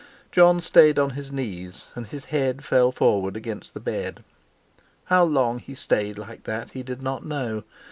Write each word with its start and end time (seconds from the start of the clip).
Jon 0.31 0.61
stayed 0.61 0.97
on 0.97 1.11
his 1.11 1.31
knees, 1.31 1.85
and 1.93 2.07
his 2.07 2.25
head 2.33 2.65
fell 2.65 2.91
forward 2.91 3.37
against 3.37 3.75
the 3.75 3.79
bed. 3.79 4.23
How 5.03 5.23
long 5.23 5.59
he 5.59 5.75
stayed 5.75 6.17
like 6.17 6.45
that 6.45 6.71
he 6.71 6.81
did 6.81 7.03
not 7.03 7.23
know. 7.23 7.63